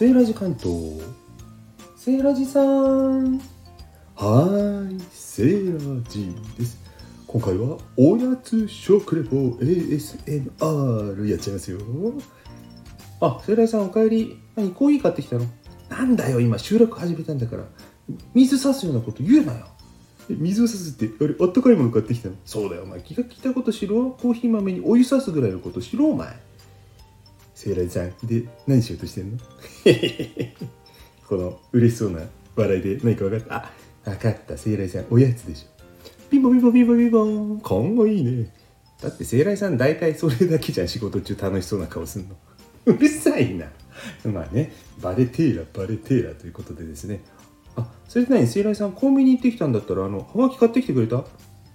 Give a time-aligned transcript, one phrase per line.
[0.00, 0.98] セーラジ関東。
[1.94, 3.38] セーラジさん。
[4.16, 6.78] はーいセーラジです。
[7.26, 11.80] 今回はおやつ食レポ ASMR やっちゃいますよ。
[13.20, 14.40] あセーラジさんおかえり。
[14.56, 15.44] 何コーヒー買ってきたの？
[15.90, 17.64] なんだよ今収録始めたんだから。
[18.32, 19.66] 水差すようなこと言うなよ。
[20.30, 22.36] え水を差すってあれあったかいもの買ってきたの？
[22.46, 23.02] そうだよお前。
[23.02, 26.40] 気が利いたことしろコーヒー豆にお湯差すぐらいのことしろお前
[27.60, 28.12] セーラジさん。
[28.26, 29.38] で何しようとしてんの？
[31.28, 32.20] この嬉しそうな
[32.56, 33.54] 笑いで何か分かった？
[33.56, 33.70] あ
[34.04, 34.56] 分かった。
[34.56, 35.80] セーラジさんおやつでしょ。
[36.30, 37.60] ピンポンピンポンピンポンピンポン。
[37.62, 38.50] 今後いいね。
[39.02, 42.36] だってセーラさん大体それだけじゃん仕事中楽しそうな顔すんの。
[42.86, 43.66] うるさいな。
[44.24, 44.72] まあね。
[45.02, 47.20] バレテーラバレテーラということでですね。
[47.76, 48.46] あそれで何？
[48.46, 51.24] セーラさんコンビニ行ってきたんだったらあのハガキ買ってきてくれた？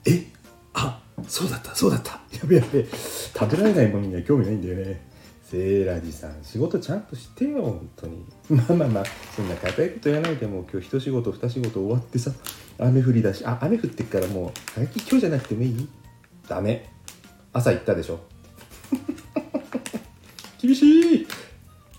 [0.06, 0.26] え？
[0.74, 1.76] あそうだった。
[1.76, 2.14] そうだった。
[2.36, 2.84] やべやべ。
[2.86, 5.02] 食べられないものには興味ないんだよね。
[5.48, 8.26] セーラジさん仕事ちゃんとしてよ本当に。
[8.50, 9.04] まあまあまあ
[9.36, 12.32] そんな硬いこと言わないでも今日一仕事二仕事終わってさ
[12.80, 15.88] 雨降りだしあ雨降ってっからもうはがき今日じゃなくてもいい？
[16.48, 16.90] ダメ。
[17.54, 18.20] 朝行ったでしょ。
[20.62, 21.28] 厳しい。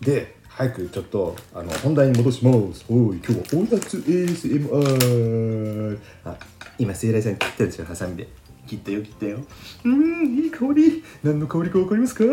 [0.01, 2.85] で早くちょっとあの本題に戻します。
[2.89, 6.37] おい今日はおやつ ASMR あ
[6.79, 8.27] 今セーラジさん切ったでしょハサミで。
[8.67, 9.39] 切ったよ切ったよ。
[9.85, 11.05] うんいい香り。
[11.23, 12.25] 何の香りか分かりますか？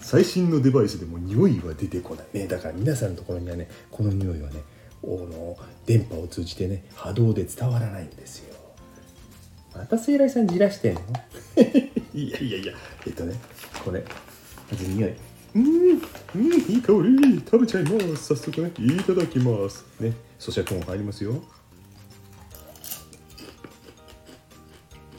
[0.00, 2.26] 最新のデバイスでも匂いは出てこない。
[2.32, 4.60] ねだから皆さんのところにはねこの匂いはね
[5.02, 5.56] おの
[5.86, 8.54] 電波を通じてね波動で伝わらないんですよ。
[9.74, 11.00] またセーラジさんじらしてんの？
[12.14, 12.72] いやいやいや
[13.06, 13.34] えっとね
[13.84, 14.04] これ
[14.70, 15.14] まず匂い。
[15.54, 17.42] うん、うん、いい香り。
[17.44, 18.34] 食べちゃいます。
[18.34, 19.84] 早速ねいただきます。
[20.00, 21.42] ね咀嚼音入りますよ。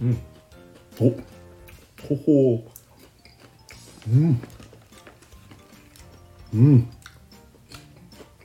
[0.01, 0.17] うん。
[0.99, 1.09] お
[2.07, 2.72] ほほ
[4.07, 4.41] うん。
[6.53, 6.89] うん。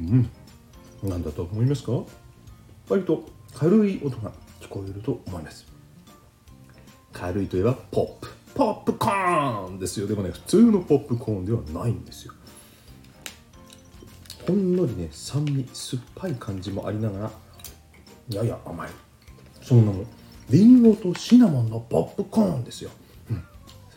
[0.00, 0.30] うん。
[1.02, 1.92] なんだと思いますか？
[2.88, 3.24] 割と
[3.54, 5.66] 軽い音が聞こえると思います。
[7.12, 8.28] 軽いといえばポップ。
[8.54, 10.06] ポップコーンですよ。
[10.06, 12.32] でもね普通のポップコーンではないんですよ。
[14.46, 17.30] ほんのりね酸味酸っぱい感じもありながら
[18.30, 18.90] やや甘い。
[19.60, 20.04] その名も
[20.50, 22.90] リンゴとシナモンのポップコーンですよ、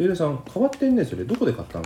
[0.02, 1.24] セイラさん変わってんねそれ。
[1.26, 1.86] どこで買ったの？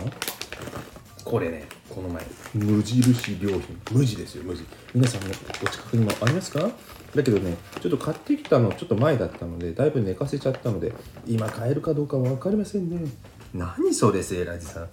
[1.22, 2.24] これねこの前。
[2.54, 3.60] 無印良品。
[3.92, 4.64] 無地ですよ無地。
[4.94, 6.70] 皆さんのお近くにもありますか？
[7.14, 10.94] だけどねちょっと買ってきたのちょっと前だったのでだいぶ寝かせちゃったので
[11.26, 13.06] 今買えるかどうかは分かりませんね。
[13.52, 14.88] 何それセーラジさ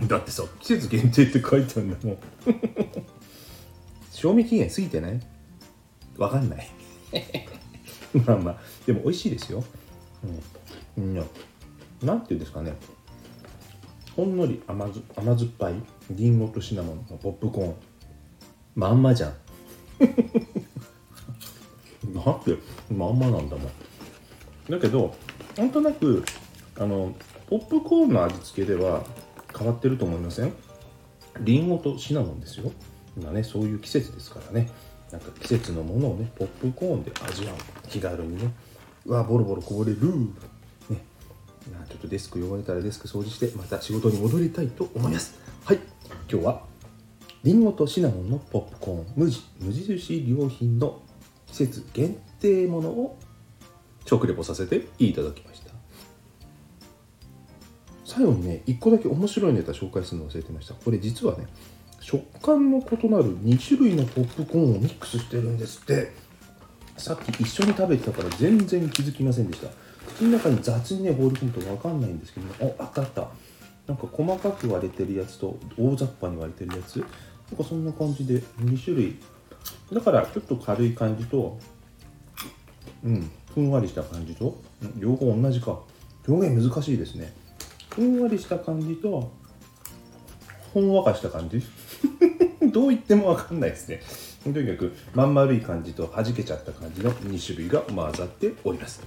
[0.00, 0.08] ん。
[0.08, 2.18] だってさ季節限定って書いてあるんだもん。
[4.10, 5.20] 賞味期限過ぎてない？
[6.16, 6.70] 分かんない。
[8.26, 8.56] まあまあ
[8.86, 9.62] でも美味しいですよ。
[10.96, 11.24] うん、うん、
[12.02, 12.74] なんていうんですかね。
[14.16, 15.74] ほんのり甘ず甘酸っぱい
[16.10, 17.74] りんごとシナモンのポップコーン。
[18.74, 19.34] まんまじゃん。
[22.14, 22.56] なんて
[22.90, 23.70] まんまなんだもん。
[24.68, 25.14] だけど
[25.56, 26.24] なんとなく
[26.78, 27.14] あの
[27.48, 29.04] ポップコーンの味付けでは
[29.56, 30.52] 変わってると思いません？
[31.40, 32.70] りんごとシナモンですよ。
[33.16, 34.70] 今ねそういう季節ですからね。
[35.10, 37.88] なんか季節のものをねポップコーンで味わう。
[37.88, 38.52] 気軽にね。
[39.04, 39.98] うわボロボロこぼれる。
[41.68, 45.38] ねちょっとデスク汚れたらデスク掃除してまた仕事に戻りたいと思います。
[45.64, 45.78] はい。
[46.30, 46.62] 今日は
[47.44, 51.02] りんごとシナモンのポップコーン無地無印良品の
[51.46, 53.18] 季節限定ものを
[54.06, 55.72] 食レポさせていただきました。
[58.04, 60.74] 最後にね1個だけ面白いネタ紹介するの忘れてました。
[60.74, 61.46] これ実はね
[62.00, 66.32] 食感の異なる2種類のポップコーンをミックスしてるんですって。
[66.98, 69.68] さっき一緒に食べてたから全然気づきませんでした。
[70.06, 73.28] 口の中に雑にね放り込むと分かんないんですけどもああったあった。
[73.86, 76.96] なんか細かく割れてるやつと大雑把に割れてるやつ。
[76.96, 77.06] なん
[77.58, 79.16] かそんな感じで2種類。
[79.92, 81.58] だからちょっと軽い感じと
[83.04, 84.60] うんふんわりした感じと
[84.96, 85.80] 両方同じか。
[86.26, 87.32] 表現難しいですね。
[87.90, 89.32] ふんわりした感じと
[90.72, 91.62] ほんわかした感じ。
[92.72, 94.00] どう言っても分かんないですね。
[94.44, 99.02] とにかくまん丸い感じと弾けちゃった感じの2種類が混ざっております。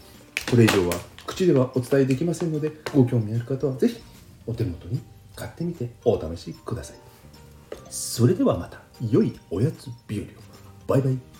[0.49, 0.95] これ以上は
[1.25, 4.01] 口ではお伝えできませんのでご興味ある方は是非
[4.47, 5.01] お手元に
[5.35, 6.97] 買ってみてお試しください。
[7.89, 10.27] それではまた良いおやつ日和を。
[10.87, 11.34] バイバイ。